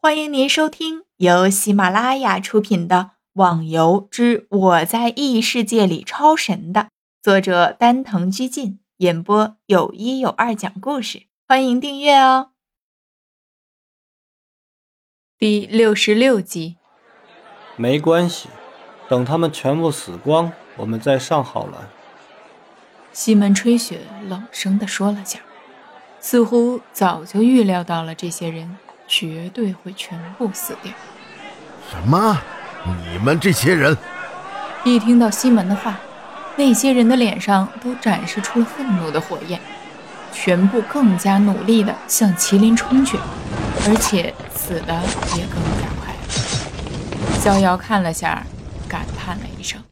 [0.00, 2.96] 欢迎您收听由喜马拉雅出品的
[3.32, 6.90] 《网游之我在异世界里超神》的
[7.20, 11.24] 作者丹藤居进演播，有一有二讲故事。
[11.48, 12.52] 欢迎订阅哦。
[15.36, 16.76] 第六十六集，
[17.74, 18.48] 没关系，
[19.08, 21.90] 等他们全部死光，我们再上好了。
[23.12, 25.40] 西门吹雪冷声的说了下，
[26.20, 28.78] 似乎早就预料到了这些人。
[29.08, 30.92] 绝对会全部死掉！
[31.90, 32.38] 什么？
[32.84, 33.96] 你们这些人！
[34.84, 35.98] 一听到西门的话，
[36.56, 39.58] 那些人的脸上都展示出了愤怒的火焰，
[40.32, 43.18] 全部更加努力地向麒麟冲去，
[43.86, 44.94] 而且死的
[45.36, 46.14] 也更加快。
[47.40, 48.46] 逍遥看了下，
[48.86, 49.82] 感叹了一声：“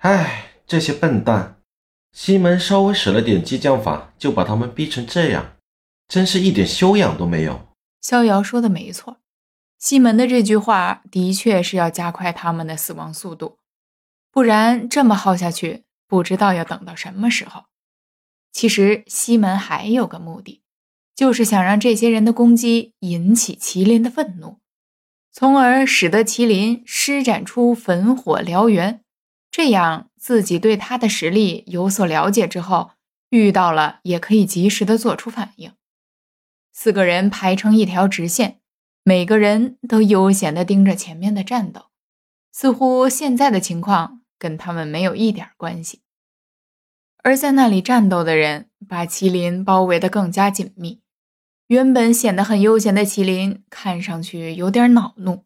[0.00, 1.56] 唉，这些笨蛋！
[2.12, 5.52] 西门稍微使了点激将法，就把他们逼成这样，
[6.08, 7.60] 真是一点修养都没有。”
[8.06, 9.16] 逍遥说的没错，
[9.80, 13.58] 西门的这句话的确是要加快他们的死亡速度，
[14.30, 17.64] 不然这么耗下去，不知道要等到什么时候。
[18.52, 20.62] 其实西门还有个目的，
[21.16, 24.60] 就是想让这些人的攻击引起麒麟的愤怒，
[25.32, 29.00] 从而使得麒麟施展出焚火燎原，
[29.50, 32.92] 这样自己对他的实力有所了解之后，
[33.30, 35.72] 遇到了也可以及时的做出反应。
[36.86, 38.60] 四个人排成一条直线，
[39.02, 41.86] 每个人都悠闲地盯着前面的战斗，
[42.52, 46.02] 似乎现在的情况跟他们没有一点关系。
[47.24, 51.02] 而在那里战斗的人把麒麟包围得更加紧密，
[51.66, 55.44] 原本显得很悠闲的麒麟看上去有点恼怒。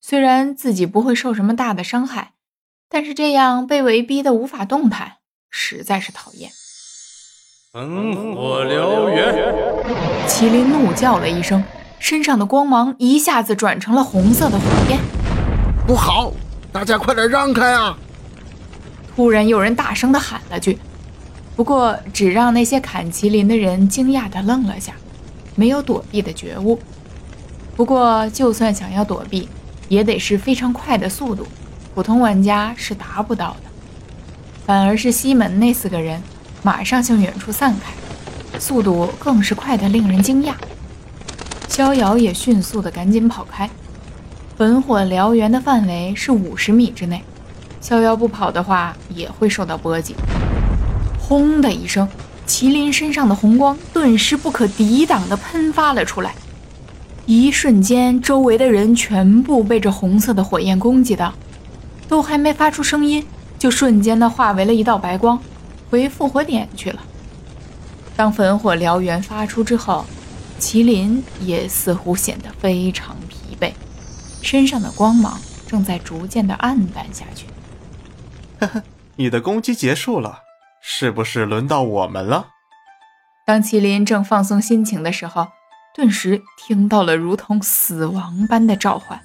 [0.00, 2.32] 虽然自己不会受什么大的伤害，
[2.88, 5.18] 但是这样被围逼得无法动弹，
[5.50, 6.50] 实在是讨厌。
[7.74, 9.34] 焚火燎原！
[10.28, 11.64] 麒麟怒叫了一声，
[11.98, 15.00] 身上的光芒一下子转成了红色的火焰。
[15.86, 16.30] 不好，
[16.70, 17.96] 大家快点让开啊！
[19.16, 20.78] 突然有人大声的喊了句，
[21.56, 24.92] 不过只让那些砍麒麟的人惊讶的愣了下，
[25.54, 26.78] 没有躲避的觉悟。
[27.74, 29.48] 不过就算想要躲避，
[29.88, 31.46] 也得是非常快的速度，
[31.94, 33.70] 普通玩家是达不到的。
[34.66, 36.22] 反而是西门那四个人。
[36.62, 40.52] 马上向远处散开，速度更是快得令人惊讶。
[41.68, 43.68] 逍遥也迅速地赶紧跑开。
[44.56, 47.24] 焚火燎原的范围是五十米之内，
[47.80, 50.14] 逍遥不跑的话也会受到波及。
[51.18, 52.06] 轰的一声，
[52.46, 56.34] 麒麟身上的红光顿时不可抵挡地喷发了出来。
[57.24, 61.32] 一瞬间，周围的人全部被这红色的火焰攻击到，
[62.06, 63.24] 都还没发出声音，
[63.58, 65.40] 就瞬间的化为了一道白光。
[65.92, 67.02] 回复活点去了。
[68.16, 70.06] 当焚火燎原发出之后，
[70.58, 73.74] 麒麟也似乎显得非常疲惫，
[74.40, 77.46] 身上的光芒正在逐渐的暗淡下去。
[78.58, 78.82] 呵呵，
[79.16, 80.38] 你的攻击结束了，
[80.80, 82.46] 是不是轮到我们了？
[83.44, 85.46] 当麒麟正放松心情的时候，
[85.94, 89.20] 顿时听到了如同死亡般的召唤：“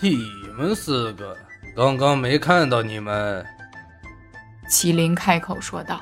[0.00, 0.16] 你
[0.56, 1.36] 们四个，
[1.76, 3.44] 刚刚没看到你们。”
[4.68, 6.00] 麒麟开口说道：“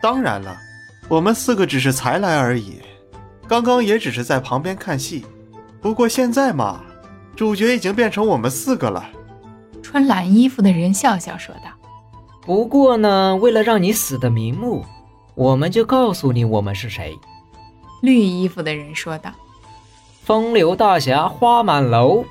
[0.00, 0.56] 当然了，
[1.08, 2.80] 我们四个只是才来而已，
[3.48, 5.24] 刚刚也只是在旁边看戏。
[5.80, 6.82] 不过现在嘛，
[7.36, 9.04] 主角已经变成我们四个了。”
[9.82, 11.70] 穿蓝衣服的人笑笑说道
[12.40, 14.84] ：“不过呢，为了让你死的瞑目，
[15.34, 17.14] 我们就告诉你我们是谁。”
[18.00, 19.30] 绿衣服的人说道
[20.24, 22.24] ：“风流大侠花满楼，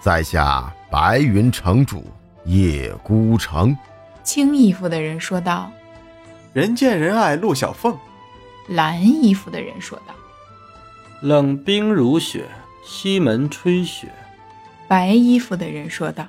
[0.00, 2.04] 在下白云城主
[2.44, 3.76] 叶孤城。”
[4.26, 5.70] 青衣服的人说道
[6.52, 7.96] ：“人见人爱陆小凤。”
[8.66, 10.12] 蓝衣服的人说道
[11.22, 12.44] ：“冷冰如雪，
[12.84, 14.08] 西门吹雪。”
[14.88, 16.26] 白衣服的人说道：“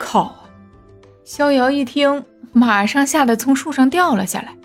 [0.00, 0.34] 靠！”
[1.24, 4.56] 逍遥一听，马上吓得从树上掉了下来。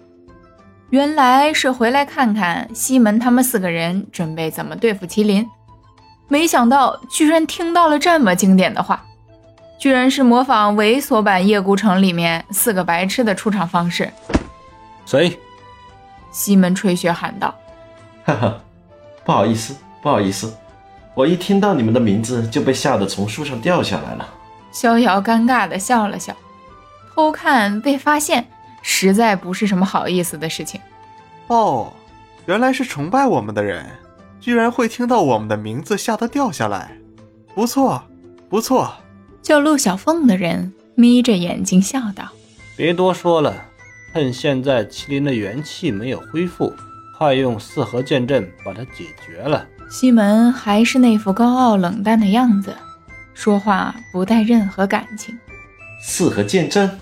[0.91, 5.45] 原来是回来看看西门他们四个人准备怎么对付麒麟，
[6.29, 9.05] 没想到居然听到了这么经典的话。
[9.79, 14.11] 居然是模仿猥琐版《夜孤城》里面四个白痴的出场方式。
[15.05, 15.39] 谁？
[16.31, 17.55] 西门吹雪喊道
[18.25, 18.61] ：“哈哈，
[19.23, 20.53] 不好意思，不好意思，
[21.15, 24.27] 我一听到你们的名字就被吓得从树上掉下来了。”
[24.71, 26.35] 逍遥尴尬的笑了笑，
[27.15, 28.45] 偷看被发现，
[28.81, 30.79] 实在不是什么好意思的事情。
[31.47, 31.91] 哦，
[32.45, 33.85] 原来是崇拜我们的人，
[34.41, 36.91] 居然会听到我们的名字吓得掉下来，
[37.55, 38.03] 不错，
[38.49, 38.93] 不错。
[39.41, 42.29] 叫陆小凤的人眯着眼睛笑道
[42.77, 43.55] ：“别多说了，
[44.13, 46.73] 趁现在麒麟的元气没有恢复，
[47.17, 52.75] 快用四合剑阵把它解决了。”西门还是那副高傲冷淡的样子，
[53.33, 55.35] 说话不带任何感情。
[56.01, 56.99] 四合剑阵，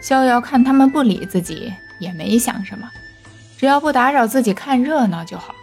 [0.00, 2.86] 逍遥看他们不理自己，也没想什么，
[3.56, 5.54] 只要不打扰自己看热闹就好。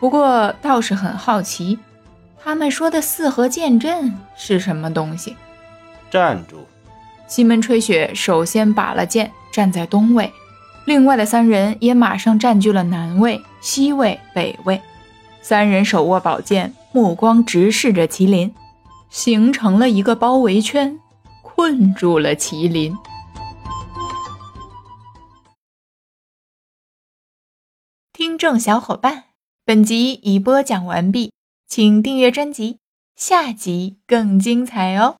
[0.00, 1.78] 不过倒是很好奇，
[2.38, 5.36] 他们说的四合剑阵是什么东西？
[6.10, 6.64] 站住！
[7.26, 10.32] 西门吹雪首先拔了剑，站在东位，
[10.84, 14.80] 另外的三人也马上占据了南位、西位、北位。
[15.42, 18.54] 三人手握宝剑，目光直视着麒麟，
[19.10, 20.98] 形成了一个包围圈，
[21.42, 22.96] 困住了麒麟。
[28.12, 29.24] 听众小伙伴，
[29.64, 31.32] 本集已播讲完毕，
[31.68, 32.78] 请订阅专辑，
[33.16, 35.16] 下集更精彩哦。